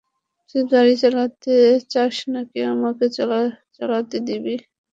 [0.49, 1.53] তুই গাড়ি চালাতে
[1.91, 3.05] চাস নাকি আমাকে
[3.77, 4.55] চালাতে দিবি?